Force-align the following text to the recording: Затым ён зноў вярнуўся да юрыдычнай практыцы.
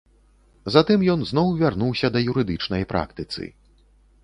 Затым 0.75 1.03
ён 1.15 1.19
зноў 1.33 1.51
вярнуўся 1.61 2.07
да 2.17 2.25
юрыдычнай 2.33 2.83
практыцы. 2.95 3.41